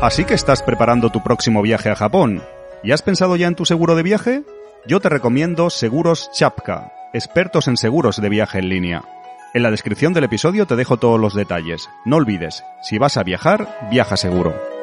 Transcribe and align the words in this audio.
Así 0.00 0.24
que 0.24 0.34
estás 0.34 0.62
preparando 0.62 1.10
tu 1.10 1.24
próximo 1.24 1.60
viaje 1.60 1.90
a 1.90 1.96
Japón. 1.96 2.40
¿Y 2.84 2.92
has 2.92 3.02
pensado 3.02 3.34
ya 3.34 3.48
en 3.48 3.56
tu 3.56 3.64
seguro 3.64 3.96
de 3.96 4.04
viaje? 4.04 4.44
Yo 4.86 5.00
te 5.00 5.08
recomiendo 5.08 5.70
Seguros 5.70 6.30
Chapka, 6.32 6.92
expertos 7.12 7.66
en 7.66 7.76
seguros 7.76 8.20
de 8.20 8.28
viaje 8.28 8.60
en 8.60 8.68
línea. 8.68 9.02
En 9.54 9.64
la 9.64 9.72
descripción 9.72 10.14
del 10.14 10.22
episodio 10.22 10.66
te 10.66 10.76
dejo 10.76 10.98
todos 10.98 11.18
los 11.18 11.34
detalles. 11.34 11.90
No 12.04 12.14
olvides, 12.14 12.62
si 12.80 12.98
vas 12.98 13.16
a 13.16 13.24
viajar, 13.24 13.88
viaja 13.90 14.16
seguro. 14.16 14.77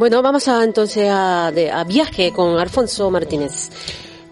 Bueno, 0.00 0.22
vamos 0.22 0.48
a 0.48 0.64
entonces 0.64 1.10
a, 1.12 1.52
de- 1.52 1.70
a 1.70 1.84
viaje 1.84 2.32
con 2.32 2.58
Alfonso 2.58 3.10
Martínez. 3.10 3.68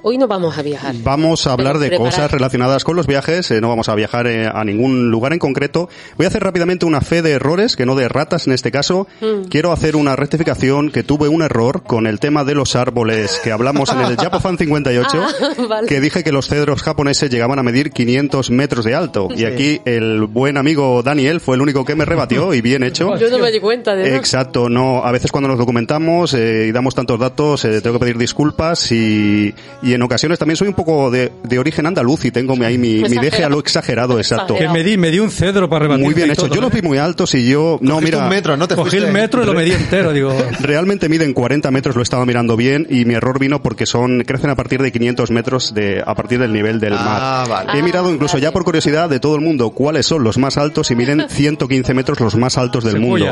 Hoy 0.08 0.16
no 0.16 0.26
vamos 0.26 0.56
a 0.56 0.62
viajar. 0.62 0.94
Vamos 1.02 1.46
a 1.46 1.52
hablar 1.52 1.76
de 1.78 1.88
preparar- 1.88 1.98
cosas 2.14 2.30
relacionadas 2.30 2.82
con 2.82 2.96
los 2.96 3.06
viajes, 3.06 3.50
eh, 3.50 3.60
no 3.60 3.68
vamos 3.68 3.90
a 3.90 3.94
viajar 3.94 4.26
eh, 4.26 4.46
a 4.50 4.64
ningún 4.64 5.10
lugar 5.10 5.34
en 5.34 5.38
concreto. 5.38 5.90
Voy 6.16 6.24
a 6.24 6.28
hacer 6.28 6.42
rápidamente 6.42 6.86
una 6.86 7.02
fe 7.02 7.20
de 7.20 7.32
errores, 7.32 7.76
que 7.76 7.84
no 7.84 7.94
de 7.94 8.08
ratas 8.08 8.46
en 8.46 8.54
este 8.54 8.70
caso. 8.72 9.06
Mm. 9.20 9.48
Quiero 9.50 9.70
hacer 9.70 9.96
una 9.96 10.16
rectificación 10.16 10.90
que 10.90 11.02
tuve 11.02 11.28
un 11.28 11.42
error 11.42 11.82
con 11.82 12.06
el 12.06 12.20
tema 12.20 12.42
de 12.44 12.54
los 12.54 12.74
árboles 12.74 13.38
que 13.44 13.52
hablamos 13.52 13.90
en 13.92 14.00
el 14.00 14.16
Japofan 14.18 14.56
58, 14.56 15.08
Ah, 15.12 15.28
vale. 15.68 15.86
que 15.88 16.00
dije 16.00 16.24
que 16.24 16.32
los 16.32 16.48
cedros 16.48 16.82
japoneses 16.82 17.28
llegaban 17.28 17.58
a 17.58 17.62
medir 17.62 17.90
500 17.90 18.50
metros 18.50 18.86
de 18.86 18.94
alto. 18.94 19.28
Y 19.36 19.44
aquí 19.44 19.82
el 19.84 20.24
buen 20.24 20.56
amigo 20.56 21.02
Daniel 21.02 21.40
fue 21.40 21.56
el 21.56 21.60
único 21.60 21.84
que 21.84 21.94
me 21.94 22.06
rebatió 22.06 22.54
y 22.54 22.62
bien 22.62 22.82
hecho. 22.82 23.14
Yo 23.18 23.28
no 23.28 23.38
me 23.40 23.52
di 23.52 23.60
cuenta 23.60 23.94
de. 23.94 24.16
Exacto, 24.16 24.70
no, 24.70 25.04
a 25.04 25.12
veces 25.12 25.30
cuando 25.30 25.48
nos 25.48 25.58
documentamos 25.58 26.32
eh, 26.32 26.64
y 26.66 26.72
damos 26.72 26.94
tantos 26.94 27.20
datos 27.20 27.62
eh, 27.66 27.82
tengo 27.82 27.98
que 27.98 28.06
pedir 28.06 28.16
disculpas 28.16 28.90
y, 28.90 29.54
y 29.82 29.92
en 29.92 29.97
ocasiones 30.02 30.38
también 30.38 30.56
soy 30.56 30.68
un 30.68 30.74
poco 30.74 31.10
de, 31.10 31.32
de 31.42 31.58
origen 31.58 31.86
andaluz 31.86 32.24
y 32.24 32.30
tengo 32.30 32.56
mi- 32.56 32.64
ahí 32.64 32.78
mi, 32.78 33.02
mi 33.02 33.18
deje 33.18 33.44
a 33.44 33.48
lo 33.48 33.58
exagerado, 33.60 34.18
exacto. 34.18 34.54
Que 34.56 34.68
me 34.68 34.82
di, 34.82 34.96
me 34.96 35.10
di 35.10 35.18
un 35.18 35.30
cedro 35.30 35.68
para 35.68 35.84
rebatir. 35.84 36.04
Muy 36.04 36.14
bien 36.14 36.30
hecho. 36.30 36.46
Yo 36.48 36.60
los 36.60 36.72
vi 36.72 36.82
muy 36.82 36.98
altos 36.98 37.34
y 37.34 37.48
yo, 37.48 37.78
no, 37.80 37.94
Cogiste 37.94 38.16
mira, 38.16 38.24
un 38.24 38.30
metro, 38.30 38.56
¿no? 38.56 38.68
Te 38.68 38.74
Cogí 38.74 38.96
el 38.96 39.12
metro 39.12 39.42
y 39.42 39.46
lo 39.46 39.54
medí 39.54 39.72
entero, 39.72 40.12
digo. 40.12 40.34
realmente 40.60 41.08
miden 41.08 41.32
40 41.32 41.70
metros, 41.70 41.96
lo 41.96 42.02
estaba 42.02 42.24
mirando 42.26 42.56
bien 42.56 42.86
y 42.90 43.04
mi 43.04 43.14
error 43.14 43.38
vino 43.38 43.62
porque 43.62 43.86
son, 43.86 44.22
crecen 44.24 44.50
a 44.50 44.54
partir 44.56 44.80
de 44.82 44.92
500 44.92 45.30
metros 45.30 45.74
de, 45.74 46.02
a 46.04 46.14
partir 46.14 46.38
del 46.38 46.52
nivel 46.52 46.80
del 46.80 46.94
Ah, 46.94 47.44
mar. 47.46 47.66
vale. 47.66 47.78
He 47.78 47.82
mirado 47.82 48.12
incluso 48.12 48.38
ya 48.38 48.52
por 48.52 48.64
curiosidad 48.64 49.08
de 49.08 49.20
todo 49.20 49.34
el 49.34 49.40
mundo 49.40 49.70
cuáles 49.70 50.06
son 50.06 50.22
los 50.24 50.38
más 50.38 50.56
altos 50.58 50.90
y 50.90 50.96
miden 50.96 51.26
115 51.28 51.94
metros 51.94 52.20
los 52.20 52.34
más 52.36 52.58
altos 52.58 52.84
del 52.84 53.00
mundo. 53.00 53.26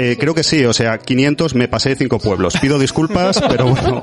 Eh, 0.00 0.16
creo 0.16 0.32
que 0.32 0.44
sí, 0.44 0.64
o 0.64 0.72
sea, 0.72 0.96
500 0.98 1.56
me 1.56 1.66
pasé 1.66 1.88
de 1.88 1.96
cinco 1.96 2.20
pueblos. 2.20 2.54
Pido 2.60 2.78
disculpas, 2.78 3.40
pero 3.48 3.66
bueno, 3.66 4.00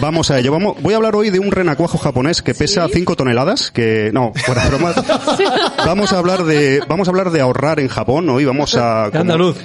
vamos 0.00 0.30
a 0.30 0.38
ello. 0.38 0.50
Vamos, 0.52 0.76
voy 0.80 0.94
a 0.94 0.96
hablar 0.96 1.14
hoy 1.16 1.28
de 1.28 1.38
un 1.38 1.50
renacuajo 1.52 1.98
japonés 1.98 2.40
que 2.40 2.54
pesa 2.54 2.88
5 2.90 3.14
toneladas, 3.14 3.70
que 3.70 4.10
no, 4.14 4.32
fuera 4.34 4.66
bromas. 4.68 4.96
Vamos 5.84 6.14
a 6.14 6.18
hablar 6.18 6.44
de, 6.44 6.80
vamos 6.88 7.08
a 7.08 7.10
hablar 7.10 7.30
de 7.30 7.42
ahorrar 7.42 7.78
en 7.78 7.88
Japón 7.88 8.26
hoy, 8.30 8.46
vamos 8.46 8.74
a... 8.76 9.08
Como- 9.10 9.20
andaluz. 9.20 9.56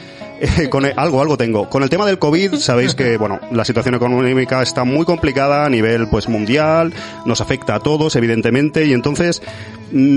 eh, 0.41 0.67
con 0.69 0.85
el- 0.85 0.93
algo, 0.97 1.21
algo 1.21 1.37
tengo. 1.37 1.69
Con 1.69 1.81
el 1.83 1.89
tema 1.89 2.05
del 2.05 2.19
COVID, 2.19 2.55
sabéis 2.55 2.93
que, 2.93 3.15
bueno, 3.17 3.39
la 3.51 3.63
situación 3.63 3.95
económica 3.95 4.61
está 4.61 4.83
muy 4.83 5.05
complicada 5.05 5.65
a 5.65 5.69
nivel, 5.69 6.07
pues, 6.09 6.27
mundial, 6.27 6.93
nos 7.25 7.39
afecta 7.39 7.75
a 7.75 7.79
todos, 7.79 8.17
evidentemente, 8.17 8.85
y 8.85 8.91
entonces, 8.91 9.41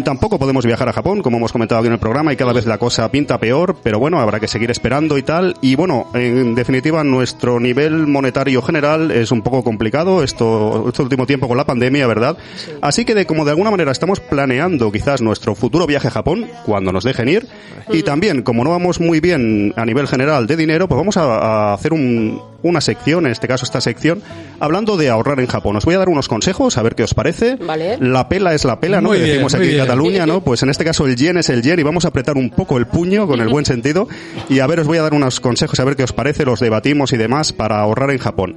tampoco 0.05 0.39
podemos 0.39 0.65
viajar 0.67 0.89
a 0.89 0.93
Japón, 0.93 1.23
como 1.23 1.37
hemos 1.39 1.53
comentado 1.53 1.79
aquí 1.81 1.87
en 1.89 1.95
el 1.95 1.99
programa, 1.99 2.33
y 2.33 2.37
cada 2.37 2.53
vez 2.53 2.67
la 2.67 2.79
cosa 2.79 3.11
pinta 3.11 3.39
peor, 3.39 3.77
pero 3.83 3.99
bueno, 3.99 4.21
habrá 4.21 4.41
que 4.41 4.49
seguir 4.49 4.71
esperando 4.71 5.19
y 5.19 5.23
tal, 5.23 5.55
y 5.61 5.75
bueno, 5.75 6.07
en 6.15 6.55
definitiva, 6.55 7.03
nuestro 7.05 7.61
nivel 7.61 8.07
monetario 8.07 8.63
general 8.63 9.11
es 9.11 9.31
un 9.33 9.43
poco 9.43 9.63
complicado, 9.65 10.23
esto, 10.23 10.87
este 10.89 11.03
último 11.03 11.27
tiempo 11.27 11.49
con 11.49 11.57
la 11.57 11.65
pandemia, 11.65 12.07
¿verdad? 12.07 12.37
Así 12.81 13.05
que 13.05 13.15
de, 13.15 13.27
como 13.27 13.45
de 13.45 13.51
alguna 13.53 13.71
manera 13.71 13.93
estamos 13.93 14.21
planeando 14.21 14.91
quizás 14.93 15.21
nuestro 15.23 15.55
futuro 15.55 15.87
viaje 15.87 16.09
a 16.09 16.13
Japón, 16.13 16.47
cuando 16.65 16.93
nos 16.93 17.05
dejen 17.05 17.29
ir, 17.29 17.47
y 17.91 18.03
también, 18.03 18.43
como 18.43 18.65
no 18.65 18.71
vamos 18.71 19.01
muy 19.01 19.21
bien 19.21 19.73
a 19.77 19.85
nivel 19.85 20.07
general 20.07 20.47
de 20.47 20.57
dinero, 20.57 20.89
pues 20.89 20.97
vamos 20.99 21.17
a, 21.17 21.23
a 21.71 21.75
hacer 21.75 21.93
un- 21.93 22.41
una 22.65 22.81
sección, 22.81 23.27
en 23.27 23.33
este 23.33 23.49
caso 23.49 23.65
esta 23.65 23.81
sección, 23.81 24.23
hablando 24.61 24.97
de 24.97 25.11
ahorrar 25.11 25.41
en 25.41 25.49
Japón. 25.49 25.75
Os 25.75 25.85
voy 25.85 25.97
a 25.97 25.99
dar 25.99 26.09
unos 26.09 26.29
consejos, 26.29 26.79
a 26.79 26.83
ver 26.83 26.95
qué 26.95 27.03
os 27.03 27.13
parece. 27.13 27.57
Vale. 27.57 27.97
La 27.99 28.29
pela 28.29 28.55
es 28.55 28.65
la 28.65 28.79
pela, 28.79 29.01
¿no? 29.01 29.09
Muy 29.09 29.17
que 29.19 29.25
bien, 29.25 29.35
decimos 29.39 29.55
muy 29.57 29.62
aquí 29.63 29.71
en 29.71 29.75
bien. 29.77 29.87
Cataluña, 29.87 30.27
¿no? 30.27 30.41
Pues 30.43 30.63
en 30.63 30.69
este 30.71 30.85
caso 30.85 31.07
el 31.07 31.17
yen 31.17 31.37
es 31.39 31.49
el 31.49 31.63
yen 31.63 31.79
y 31.81 31.83
vamos 31.83 32.05
a 32.05 32.09
apretar 32.09 32.37
un 32.37 32.51
poco 32.51 32.79
el 32.79 32.87
puño 32.87 33.27
con 33.27 33.41
el 33.41 33.49
buen 33.49 33.65
sentido. 33.65 34.09
Y 34.49 34.61
a 34.61 34.67
ver, 34.67 34.81
os 34.81 34.87
voy 34.87 34.99
a 34.99 35.03
dar 35.03 35.15
unos 35.15 35.41
consejos, 35.41 35.79
a 35.81 35.85
ver 35.85 35.97
qué 35.97 36.05
os 36.05 36.13
parece, 36.13 36.45
los 36.45 36.61
debatimos 36.61 37.13
y 37.13 37.17
demás 37.17 37.53
para 37.53 37.81
ahorrar 37.81 38.11
en 38.11 38.19
Japón. 38.19 38.57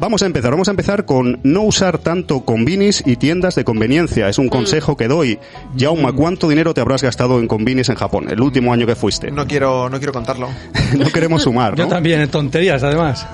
Vamos 0.00 0.22
a 0.22 0.26
empezar, 0.26 0.50
vamos 0.52 0.66
a 0.68 0.70
empezar 0.70 1.04
con 1.04 1.40
no 1.42 1.60
usar 1.60 1.98
tanto 1.98 2.40
combinis 2.46 3.02
y 3.04 3.16
tiendas 3.16 3.54
de 3.54 3.64
conveniencia. 3.64 4.30
Es 4.30 4.38
un 4.38 4.48
consejo 4.48 4.96
que 4.96 5.08
doy. 5.08 5.38
Jauma, 5.78 6.12
¿cuánto 6.14 6.48
dinero 6.48 6.72
te 6.72 6.80
habrás 6.80 7.02
gastado 7.02 7.38
en 7.38 7.46
combinis 7.46 7.90
en 7.90 7.96
Japón 7.96 8.28
el 8.30 8.40
último 8.40 8.72
año 8.72 8.86
que 8.86 8.94
fuiste? 8.96 9.30
No 9.30 9.46
quiero, 9.46 9.90
no 9.90 9.98
quiero 9.98 10.14
contarlo. 10.14 10.48
No 10.96 11.04
queremos 11.12 11.42
sumar, 11.42 11.76
Yo 11.76 11.84
¿no? 11.84 11.90
también, 11.90 12.20
en 12.22 12.30
tonterías, 12.30 12.82
además. 12.82 13.26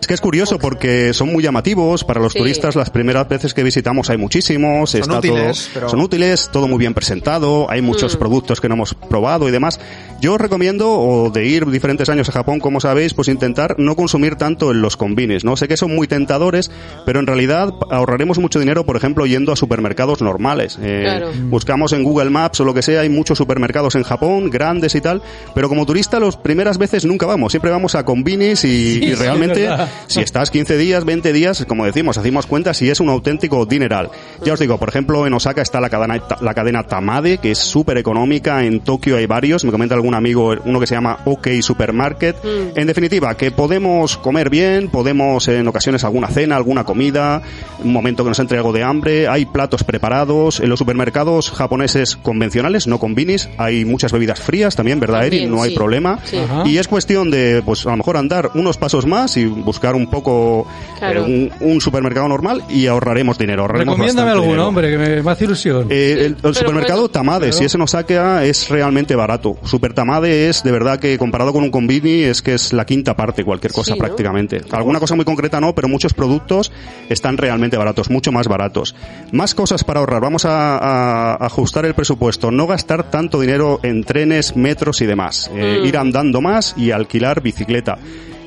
Es 0.00 0.06
que 0.06 0.14
es 0.14 0.20
curioso 0.20 0.58
porque 0.58 1.12
son 1.12 1.32
muy 1.32 1.42
llamativos 1.42 2.04
para 2.04 2.20
los 2.20 2.32
Sí. 2.32 2.38
turistas. 2.38 2.76
Las 2.76 2.88
primeras 2.90 3.28
veces 3.28 3.52
que 3.52 3.62
visitamos 3.64 4.08
hay 4.10 4.16
muchísimos. 4.16 4.90
Son 4.90 5.00
está 5.00 5.18
útiles, 5.18 5.64
todo, 5.64 5.70
pero- 5.74 5.88
Son 5.88 6.00
útiles, 6.00 6.50
todo 6.52 6.68
muy 6.68 6.78
bien 6.78 6.94
presentado. 6.94 7.68
Hay 7.70 7.82
muchos 7.82 8.14
Mm. 8.14 8.18
productos 8.18 8.60
que 8.60 8.68
no 8.68 8.74
hemos 8.74 8.94
probado 8.94 9.48
y 9.48 9.50
demás. 9.50 9.80
Yo 10.20 10.34
os 10.34 10.40
recomiendo, 10.40 10.90
o 10.90 11.30
de 11.30 11.46
ir 11.46 11.66
diferentes 11.66 12.08
años 12.08 12.28
a 12.28 12.32
Japón, 12.32 12.60
como 12.60 12.80
sabéis, 12.80 13.12
pues 13.14 13.28
intentar 13.28 13.74
no 13.78 13.96
consumir 13.96 14.36
tanto 14.36 14.70
en 14.70 14.80
los 14.82 14.96
combines, 14.96 15.44
¿no? 15.44 15.56
Sé 15.56 15.68
que 15.68 15.76
son 15.76 15.94
muy 15.94 16.06
tentadores, 16.06 16.70
pero 17.04 17.20
en 17.20 17.26
realidad 17.26 17.70
ahorraremos 17.90 18.38
mucho 18.38 18.58
dinero, 18.60 18.84
por 18.86 18.96
ejemplo, 18.96 19.26
yendo 19.26 19.52
a 19.52 19.56
supermercados 19.56 20.22
normales. 20.22 20.78
Eh, 20.80 21.02
Claro. 21.04 21.30
Buscamos 21.50 21.92
en 21.92 22.02
Google 22.04 22.30
Maps 22.30 22.60
o 22.60 22.64
lo 22.64 22.72
que 22.74 22.82
sea, 22.82 23.00
hay 23.00 23.08
muchos 23.08 23.38
supermercados 23.38 23.94
en 23.96 24.02
Japón, 24.04 24.48
grandes 24.50 24.94
y 24.94 25.00
tal, 25.00 25.22
pero 25.54 25.68
como 25.68 25.84
turista 25.86 26.18
las 26.20 26.36
primeras 26.36 26.78
veces 26.78 27.04
nunca 27.04 27.26
vamos, 27.26 27.52
siempre 27.52 27.70
vamos 27.70 27.94
a 27.94 28.04
combinis 28.04 28.64
y, 28.64 28.68
Sí, 28.94 29.00
y 29.02 29.08
sí, 29.08 29.14
realmente. 29.14 29.68
Si 30.06 30.20
estás 30.20 30.50
15 30.50 30.76
días, 30.76 31.04
20 31.04 31.32
días, 31.32 31.64
como 31.66 31.84
decimos, 31.84 32.18
hacemos 32.18 32.46
cuentas 32.46 32.80
y 32.82 32.90
es 32.90 33.00
un 33.00 33.08
auténtico 33.08 33.66
dineral. 33.66 34.10
Ya 34.44 34.52
os 34.52 34.60
digo, 34.60 34.78
por 34.78 34.88
ejemplo, 34.88 35.26
en 35.26 35.34
Osaka 35.34 35.62
está 35.62 35.80
la 35.80 35.90
cadena, 35.90 36.22
la 36.40 36.54
cadena 36.54 36.84
Tamade, 36.84 37.38
que 37.38 37.52
es 37.52 37.58
súper 37.58 37.98
económica, 37.98 38.64
en 38.64 38.80
Tokio 38.80 39.16
hay 39.16 39.26
varios, 39.26 39.64
me 39.64 39.70
comenta 39.70 39.94
algún 39.94 40.14
amigo, 40.14 40.54
uno 40.64 40.80
que 40.80 40.86
se 40.86 40.94
llama 40.94 41.18
OK 41.24 41.48
Supermarket. 41.60 42.36
En 42.74 42.86
definitiva, 42.86 43.36
que 43.36 43.50
podemos 43.50 44.16
comer 44.16 44.50
bien, 44.50 44.88
podemos 44.88 45.48
en 45.48 45.66
ocasiones 45.66 46.04
alguna 46.04 46.28
cena, 46.28 46.56
alguna 46.56 46.84
comida, 46.84 47.42
un 47.82 47.92
momento 47.92 48.24
que 48.24 48.30
nos 48.30 48.38
entre 48.38 48.58
algo 48.58 48.72
de 48.72 48.82
hambre, 48.82 49.28
hay 49.28 49.46
platos 49.46 49.84
preparados, 49.84 50.60
en 50.60 50.68
los 50.68 50.78
supermercados 50.78 51.50
japoneses 51.50 52.16
convencionales, 52.16 52.86
no 52.86 52.98
combinis, 52.98 53.48
hay 53.58 53.84
muchas 53.84 54.12
bebidas 54.12 54.40
frías 54.40 54.76
también, 54.76 55.00
¿verdad, 55.00 55.26
Eri? 55.26 55.46
No 55.46 55.62
hay 55.62 55.70
sí. 55.70 55.76
problema. 55.76 56.18
Sí. 56.24 56.38
Y 56.66 56.78
es 56.78 56.88
cuestión 56.88 57.30
de, 57.30 57.62
pues 57.64 57.86
a 57.86 57.90
lo 57.90 57.96
mejor 57.96 58.16
andar 58.16 58.50
unos 58.54 58.76
pasos 58.76 59.06
más 59.06 59.36
y 59.36 59.46
buscar 59.78 59.94
un 59.94 60.08
poco 60.10 60.66
Claro. 60.98 61.26
eh, 61.26 61.50
un, 61.60 61.68
un 61.74 61.80
supermercado 61.80 62.26
normal 62.26 62.64
y 62.68 62.88
ahorraremos 62.88 63.38
dinero. 63.38 63.62
Ahorraremos 63.62 63.94
Recomiéndame 63.94 64.30
alguno, 64.32 64.46
dinero. 64.48 64.66
hombre, 64.68 64.90
que 64.90 64.98
me, 64.98 65.22
me 65.22 65.30
hace 65.30 65.44
ilusión. 65.44 65.86
Eh, 65.90 66.14
el, 66.26 66.36
el 66.42 66.54
supermercado 66.54 67.00
bueno, 67.02 67.08
Tamade, 67.12 67.46
claro. 67.46 67.52
si 67.52 67.64
ese 67.64 67.78
nos 67.78 67.92
saca, 67.92 68.44
es 68.44 68.68
realmente 68.68 69.14
barato. 69.14 69.56
Super 69.62 69.92
Tamade 69.94 70.48
es, 70.48 70.64
de 70.64 70.72
verdad, 70.72 70.98
que 70.98 71.16
comparado 71.16 71.52
con 71.52 71.62
un 71.62 71.70
combini, 71.70 72.22
es 72.24 72.42
que 72.42 72.54
es 72.54 72.72
la 72.72 72.84
quinta 72.84 73.14
parte, 73.14 73.44
cualquier 73.44 73.72
cosa 73.72 73.92
Sí, 73.92 73.98
¿no? 73.98 74.04
prácticamente. 74.04 74.60
Alguna 74.72 74.98
cosa 74.98 75.14
muy 75.14 75.24
concreta 75.24 75.60
no, 75.60 75.72
pero 75.74 75.86
muchos 75.88 76.12
productos 76.14 76.72
están 77.08 77.36
realmente 77.36 77.76
baratos, 77.76 78.10
mucho 78.10 78.32
más 78.32 78.48
baratos. 78.48 78.96
Más 79.30 79.54
cosas 79.54 79.84
para 79.84 80.00
ahorrar. 80.00 80.20
Vamos 80.20 80.44
a, 80.44 80.78
a 80.78 81.34
ajustar 81.46 81.84
el 81.86 81.94
presupuesto. 81.94 82.50
No 82.50 82.66
gastar 82.66 83.10
tanto 83.10 83.40
dinero 83.40 83.78
en 83.84 84.02
trenes, 84.02 84.56
metros 84.56 85.00
y 85.00 85.06
demás. 85.06 85.48
Eh, 85.54 85.66
Mm. 85.80 85.86
Ir 85.86 85.96
andando 85.98 86.40
más 86.40 86.74
y 86.76 86.90
alquilar 86.90 87.40
bicicleta. 87.42 87.98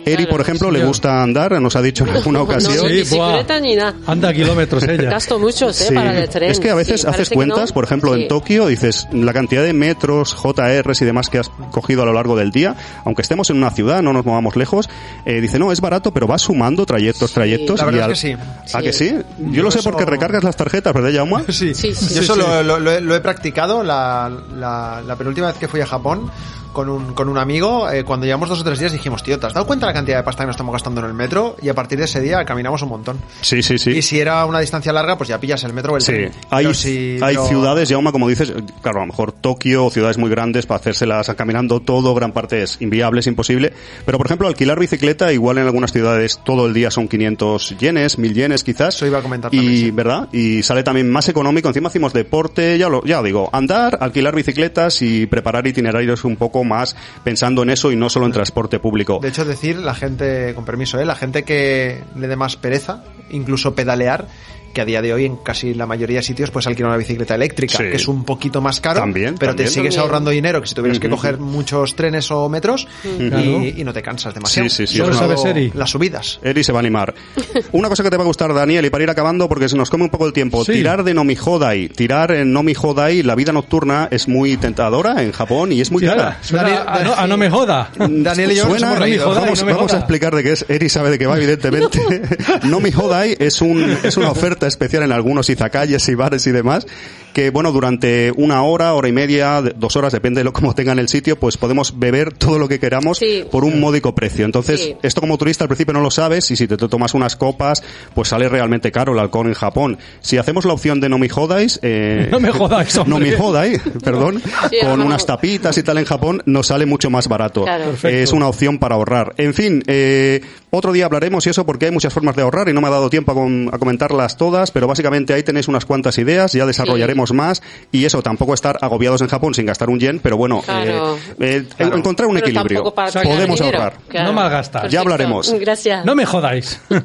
Eri, 0.06 0.16
Claro, 0.18 0.32
por 0.32 0.42
ejemplo, 0.42 0.72
le 0.72 0.80
señor. 0.80 0.88
gusta 0.88 1.22
andar, 1.24 1.62
nos 1.62 1.76
ha 1.76 1.82
dicho 1.82 2.04
en 2.06 2.10
alguna 2.16 2.42
ocasión. 2.42 2.76
no, 2.76 2.88
Sí, 2.90 3.62
ni 3.62 3.76
nada. 3.76 3.94
Anda 4.08 4.34
kilómetros 4.34 4.84
ella. 4.84 5.10
Gasto 5.12 5.38
muchos, 5.40 5.80
¿eh? 5.82 5.86
Sí. 5.90 5.94
Para 5.94 6.18
el 6.20 6.30
tren. 6.30 6.50
Es 6.52 6.60
que 6.60 6.70
a 6.70 6.76
veces 6.76 7.02
Sí, 7.02 7.08
haces 7.08 7.30
cuentas, 7.30 7.70
no. 7.70 7.74
por 7.74 7.84
ejemplo, 7.84 8.14
Sí. 8.16 8.24
en 8.24 8.28
Tokio, 8.28 8.68
dices 8.68 9.08
la 9.12 9.34
cantidad 9.34 9.64
de 9.64 9.74
metros, 9.74 10.34
JRs 10.36 11.02
y 11.02 11.06
demás 11.06 11.30
que 11.30 11.40
has 11.40 11.50
cogido 11.72 12.02
a 12.04 12.06
lo 12.06 12.14
largo 12.14 12.36
del 12.36 12.52
día, 12.52 12.76
aunque 13.06 13.22
estemos 13.22 13.50
en 13.50 13.58
una 13.58 13.70
ciudad, 13.72 14.02
no 14.02 14.14
nos 14.14 14.26
movamos 14.26 14.56
lejos, 14.56 14.90
eh, 15.26 15.40
dice, 15.42 15.60
no, 15.60 15.72
es 15.72 15.82
barato, 15.82 16.12
pero 16.12 16.28
vas 16.28 16.42
sumando 16.42 16.86
trayectos, 16.86 17.32
trayectos. 17.34 17.80
La 17.80 17.86
verdad 17.86 18.10
y 18.10 18.12
es 18.14 18.22
que 18.22 18.28
sí. 18.38 18.76
¿A 18.78 18.82
que 18.82 18.94
sí? 18.94 19.14
Yo 19.40 19.52
Yo 19.52 19.64
lo 19.64 19.72
sé 19.72 19.80
eso- 19.80 19.90
porque 19.92 20.06
recargas 20.06 20.44
las 20.44 20.56
tarjetas, 20.56 20.94
¿verdad, 20.94 21.12
Jaume? 21.14 21.44
Sí, 21.52 21.74
Sí, 21.76 21.94
sí, 21.94 21.94
yo 21.94 21.96
sí, 21.96 22.20
eso 22.20 22.34
sí. 22.36 22.40
Lo, 22.42 22.64
lo- 22.64 22.80
lo 22.80 22.92
he- 22.92 23.02
lo 23.02 23.16
he 23.16 23.20
practicado 23.20 23.84
la, 23.84 24.32
la, 24.56 25.02
la 25.06 25.16
penúltima 25.16 25.48
vez 25.48 25.58
que 25.58 25.68
fui 25.68 25.80
a 25.82 25.86
Japón 25.86 26.32
con 26.74 26.88
un, 26.88 27.14
con 27.14 27.28
un 27.28 27.38
amigo. 27.38 27.90
eh, 27.90 28.04
cuando 28.06 28.26
llevamos 28.26 28.48
dos 28.50 28.62
o 28.62 28.64
tres 28.64 28.80
días 28.80 28.92
dijimos, 28.94 29.22
tío, 29.24 29.38
¿te 29.38 29.46
has 29.46 29.54
dado 29.54 29.68
cuenta 29.68 29.91
la 29.92 30.00
cantidad 30.00 30.18
de 30.18 30.24
pasta 30.24 30.44
que 30.44 30.48
nos 30.48 30.56
estamos 30.56 30.74
gastando 30.74 31.02
en 31.02 31.08
el 31.08 31.14
metro? 31.14 31.56
Y 31.62 31.70
a 31.70 31.74
partir 31.74 31.98
de 32.00 32.06
ese 32.06 32.20
día 32.22 32.44
caminamos 32.46 32.82
un 32.82 32.90
montón. 32.90 33.18
Sí, 33.42 33.62
sí, 33.62 33.78
sí. 33.78 33.92
Y 33.92 34.02
si 34.02 34.20
era 34.20 34.46
una 34.46 34.60
distancia 34.60 34.92
larga, 34.94 35.18
pues 35.18 35.30
ya 35.30 35.40
pillas 35.40 35.64
el 35.64 35.74
metro 35.74 35.94
o 35.94 35.96
el 35.98 36.02
Sí, 36.02 36.12
tren. 36.12 36.32
hay, 36.50 36.74
si 36.74 37.18
hay 37.22 37.36
lo- 37.36 37.46
ciudades, 37.46 37.90
Jaume, 37.90 38.12
como 38.12 38.28
dices, 38.28 38.54
claro, 38.82 39.00
a 39.00 39.02
lo 39.02 39.08
mejor 39.08 39.32
Tokio, 39.32 39.90
ciudades 39.90 40.18
muy 40.18 40.30
grandes, 40.30 40.66
para 40.66 40.80
hacérselas 40.80 41.28
caminando 41.36 41.80
todo, 41.82 42.14
gran 42.16 42.32
parte 42.32 42.64
es 42.64 42.78
inviable, 42.82 43.20
es 43.20 43.28
imposible. 43.28 43.74
Pero, 44.06 44.18
por 44.18 44.28
ejemplo, 44.28 44.48
alquilar 44.48 44.80
bicicleta, 44.80 45.32
igual 45.34 45.58
en 45.58 45.66
algunas 45.66 45.92
ciudades 45.92 46.40
todo 46.44 46.66
el 46.68 46.74
día 46.74 46.92
son 46.92 47.08
500 47.08 47.78
yenes, 47.80 48.18
1000 48.18 48.34
yenes 48.34 48.64
quizás. 48.64 48.96
Eso 48.96 49.06
iba 49.08 49.20
a 49.20 49.22
comentar 49.22 49.54
Y, 49.54 49.58
también, 49.58 49.78
sí. 49.78 49.92
¿verdad? 49.92 50.30
Y 50.32 50.64
sale 50.64 50.84
también 50.84 51.10
más 51.10 51.28
económico. 51.30 51.68
Encima 51.68 51.90
hacemos 51.90 52.14
deporte, 52.14 52.78
ya 52.78 52.90
lo, 52.90 53.04
ya 53.04 53.22
digo, 53.22 53.50
andar, 53.52 53.98
alquilar 54.02 54.36
bicicletas 54.36 55.02
y 55.02 55.26
preparar 55.26 55.66
itinerarios 55.68 56.24
un 56.26 56.36
poco 56.36 56.64
más 56.64 56.96
pensando 57.24 57.64
en 57.64 57.70
eso 57.72 57.92
y 57.92 57.96
no 57.96 58.10
solo 58.10 58.26
en 58.26 58.32
transporte 58.32 58.80
público. 58.80 59.20
De 59.22 59.30
hecho, 59.30 59.46
decir, 59.46 59.78
la 59.82 59.96
gente, 59.96 60.54
con 60.56 60.66
permiso, 60.66 61.00
¿eh? 61.00 61.06
la 61.06 61.16
gente 61.16 61.44
que 61.44 62.04
le 62.16 62.28
dé 62.28 62.36
más 62.36 62.56
pereza, 62.56 63.04
incluso 63.30 63.76
pedalear, 63.76 64.28
que 64.74 64.82
a 64.82 64.86
día 64.86 65.02
de 65.02 65.14
hoy 65.14 65.26
en 65.26 65.38
casi 65.38 65.74
la 65.74 65.86
mayoría 65.86 66.18
de 66.20 66.24
sitios 66.24 66.52
puedes 66.52 66.68
alquilar 66.68 66.90
una 66.90 66.98
bicicleta 66.98 67.36
eléctrica, 67.36 67.78
Sí. 67.78 67.84
que 67.86 67.96
es 67.96 68.08
un 68.08 68.24
poquito 68.24 68.62
más 68.62 68.80
caro, 68.80 69.00
También, 69.00 69.36
pero 69.38 69.52
también. 69.52 69.68
te 69.68 69.74
sigues 69.74 69.96
También. 69.96 70.02
ahorrando 70.02 70.32
dinero 70.32 70.62
que 70.62 70.68
si 70.68 70.76
tuvieras 70.76 71.00
que 71.00 71.08
Ujú. 71.08 71.16
coger 71.18 71.38
muchos 71.40 71.96
trenes 71.96 72.30
o 72.32 72.50
metros 72.50 72.88
y, 73.04 73.30
Claro. 73.30 73.44
y 73.64 73.84
no 73.84 73.94
te 73.94 74.02
cansas 74.02 74.34
demasiado. 74.34 74.70
Sí, 74.70 74.88
sí, 74.88 74.94
sí, 74.94 75.00
todo 75.00 75.14
¿Sabes, 75.14 75.44
Eri? 75.46 75.72
Las 75.76 75.90
subidas. 75.92 76.40
Eri 76.44 76.64
se 76.64 76.72
va 76.72 76.80
a 76.80 76.82
animar. 76.82 77.14
Una 77.72 77.90
cosa 77.90 78.04
que 78.04 78.10
te 78.10 78.18
va 78.18 78.24
a 78.24 78.28
gustar, 78.28 78.54
Daniel, 78.54 78.86
y 78.86 78.90
para 78.90 79.04
ir 79.04 79.10
acabando, 79.10 79.48
porque 79.50 79.70
se 79.70 79.76
nos 79.78 79.90
come 79.90 80.06
un 80.06 80.10
poco 80.10 80.26
el 80.26 80.34
tiempo. 80.34 80.64
Sí. 80.66 80.74
Tirar 80.74 81.04
de 81.04 81.14
Nomi 81.14 81.36
Hodai. 81.44 81.90
Tirar 81.90 82.32
en 82.32 82.52
Nomi 82.54 82.74
Hodai, 82.80 83.24
la 83.24 83.36
vida 83.36 83.52
nocturna 83.52 84.08
es 84.12 84.28
muy 84.28 84.58
tentadora 84.58 85.22
en 85.24 85.32
Japón 85.32 85.72
y 85.72 85.82
es 85.82 85.92
muy 85.92 86.02
Sí, 86.02 86.08
cara. 86.08 86.40
Daniel- 86.50 86.80
a, 86.88 87.00
no, 87.04 87.14
a 87.14 87.28
no 87.28 87.38
me 87.38 87.50
joda. 87.50 87.92
Daniel 87.98 88.52
y 88.52 88.56
yo 88.56 88.64
nos 88.68 88.80
Suena-. 88.80 88.96
Nomi 89.00 89.18
Hodai, 89.18 89.36
vamos, 89.42 89.60
no 89.60 89.66
me 89.66 89.74
vamos 89.74 89.94
a 89.94 89.98
explicar 89.98 90.36
de 90.36 90.44
qué 90.44 90.52
es. 90.54 90.66
Eri 90.70 90.90
sabe 90.90 91.10
de 91.12 91.20
qué 91.20 91.28
va, 91.28 91.38
evidentemente. 91.38 92.00
Nomi 92.64 92.92
Hodai 92.96 93.36
es, 93.40 93.62
un, 93.62 93.98
es 94.04 94.18
una 94.18 94.32
oferta 94.32 94.61
especial 94.68 95.04
en 95.04 95.12
algunos 95.12 95.50
izakayas 95.50 96.08
y 96.10 96.16
bares 96.16 96.48
y 96.48 96.52
demás, 96.52 96.86
que 97.34 97.50
bueno, 97.50 97.72
durante 97.72 98.32
una 98.36 98.64
hora, 98.64 98.94
hora 98.94 99.08
y 99.08 99.12
media, 99.12 99.62
dos 99.76 99.96
horas, 99.96 100.12
depende 100.14 100.40
de 100.42 100.44
lo 100.46 100.54
como 100.54 100.74
tengan 100.76 101.00
el 101.00 101.08
sitio, 101.08 101.40
pues 101.40 101.58
podemos 101.58 101.98
beber 102.00 102.34
todo 102.38 102.60
lo 102.60 102.68
que 102.68 102.80
queramos 102.80 103.18
Sí. 103.20 103.46
por 103.52 103.64
un 103.64 103.80
módico 103.80 104.14
precio. 104.16 104.46
Entonces, 104.46 104.80
Sí. 104.82 104.96
esto 105.04 105.22
como 105.22 105.38
turista 105.38 105.64
al 105.64 105.68
principio 105.70 105.94
no 105.94 106.02
lo 106.02 106.12
sabes 106.12 106.50
y 106.52 106.56
si 106.56 106.68
te, 106.68 106.78
te 106.78 106.88
tomas 106.88 107.14
unas 107.14 107.36
copas, 107.36 107.84
pues 108.14 108.30
sale 108.30 108.50
realmente 108.50 108.92
caro 108.92 109.14
el 109.14 109.20
alcohol 109.20 109.48
en 109.48 109.54
Japón. 109.54 109.98
Si 110.22 110.38
hacemos 110.38 110.66
la 110.66 110.74
opción 110.74 111.00
de 111.00 111.10
no 111.10 111.18
mi 111.18 111.30
jodais, 111.30 111.80
eh, 111.84 112.28
No 112.32 112.40
me 112.40 112.52
jodáis, 112.52 112.98
hombre. 112.98 113.20
no 113.20 113.26
mi 113.26 113.32
jodai, 113.32 113.78
perdón, 114.04 114.42
Sí, 114.70 114.78
con 114.82 115.00
no. 115.00 115.06
unas 115.06 115.26
tapitas 115.26 115.78
y 115.78 115.84
tal 115.84 115.98
en 115.98 116.06
Japón, 116.06 116.42
nos 116.46 116.68
sale 116.68 116.86
mucho 116.86 117.10
más 117.10 117.28
barato. 117.28 117.64
Claro. 117.64 117.94
Es 118.04 118.32
una 118.32 118.48
opción 118.48 118.78
para 118.80 118.96
ahorrar. 118.96 119.34
En 119.38 119.54
fin, 119.54 119.84
eh, 119.88 120.42
otro 120.70 120.92
día 120.92 121.06
hablaremos 121.06 121.46
y 121.48 121.50
eso 121.50 121.66
porque 121.66 121.86
hay 121.86 121.92
muchas 121.92 122.14
formas 122.14 122.36
de 122.36 122.42
ahorrar 122.42 122.70
y 122.70 122.74
no 122.74 122.82
me 122.82 122.88
ha 122.88 122.92
dado 122.92 123.10
tiempo 123.10 123.32
a, 123.32 123.36
com- 123.36 123.68
a 123.72 123.78
comentarlas 123.78 124.38
todas, 124.38 124.72
pero 124.72 124.88
básicamente 124.88 125.34
ahí 125.34 125.44
tenéis 125.44 125.68
unas 125.68 125.86
cuantas 125.86 126.18
ideas, 126.18 126.54
ya 126.54 126.66
desarrollaremos 126.66 127.21
más 127.32 127.62
y 127.92 128.06
eso, 128.06 128.22
tampoco 128.24 128.54
estar 128.54 128.78
agobiados 128.82 129.22
en 129.22 129.28
Japón 129.28 129.54
sin 129.54 129.66
gastar 129.66 129.90
un 129.90 130.00
yen, 130.00 130.20
pero 130.20 130.38
bueno, 130.38 130.62
Claro. 130.62 131.18
eh, 131.40 131.40
eh, 131.40 131.66
encontrar 131.78 132.28
un 132.28 132.36
Pero 132.36 132.48
equilibrio. 132.48 132.94
Podemos 132.94 133.60
dinero. 133.60 133.78
ahorrar. 133.78 133.94
Claro. 134.08 134.28
No 134.28 134.34
malgastar. 134.34 134.82
Perfecto. 134.82 134.94
Ya 134.94 135.00
hablaremos. 135.02 135.54
Gracias. 135.60 136.06
No 136.06 136.16
me 136.16 136.26
jodáis. 136.26 136.82